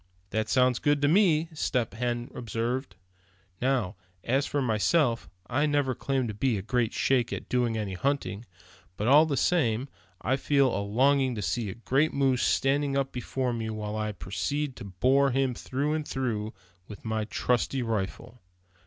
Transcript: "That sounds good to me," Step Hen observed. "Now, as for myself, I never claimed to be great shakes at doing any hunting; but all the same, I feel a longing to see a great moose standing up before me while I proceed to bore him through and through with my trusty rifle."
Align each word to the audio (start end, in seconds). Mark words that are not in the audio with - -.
"That 0.31 0.49
sounds 0.49 0.79
good 0.79 0.99
to 1.03 1.07
me," 1.07 1.47
Step 1.53 1.93
Hen 1.93 2.31
observed. 2.33 2.95
"Now, 3.61 3.97
as 4.23 4.47
for 4.47 4.59
myself, 4.59 5.29
I 5.45 5.67
never 5.67 5.93
claimed 5.93 6.27
to 6.29 6.33
be 6.33 6.59
great 6.63 6.91
shakes 6.91 7.31
at 7.33 7.47
doing 7.47 7.77
any 7.77 7.93
hunting; 7.93 8.45
but 8.97 9.07
all 9.07 9.27
the 9.27 9.37
same, 9.37 9.89
I 10.19 10.37
feel 10.37 10.75
a 10.75 10.81
longing 10.81 11.35
to 11.35 11.43
see 11.43 11.69
a 11.69 11.75
great 11.75 12.13
moose 12.15 12.41
standing 12.41 12.97
up 12.97 13.11
before 13.11 13.53
me 13.53 13.69
while 13.69 13.95
I 13.95 14.11
proceed 14.11 14.75
to 14.77 14.85
bore 14.85 15.29
him 15.29 15.53
through 15.53 15.93
and 15.93 16.07
through 16.07 16.51
with 16.87 17.05
my 17.05 17.25
trusty 17.25 17.83
rifle." 17.83 18.41